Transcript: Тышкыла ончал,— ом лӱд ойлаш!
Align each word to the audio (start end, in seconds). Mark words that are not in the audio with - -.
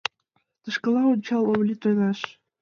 Тышкыла 0.63 1.01
ончал,— 1.13 1.43
ом 1.51 1.59
лӱд 1.67 1.81
ойлаш! 1.87 2.19